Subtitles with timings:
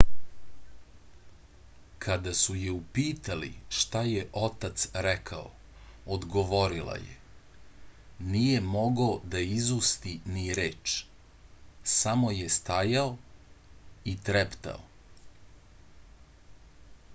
[2.05, 5.43] kada su je upitali šta je otac rekao
[6.15, 10.95] odgovorila je nije mogao da izusti ni reč
[11.97, 13.11] samo je stajao
[14.13, 14.83] i treptao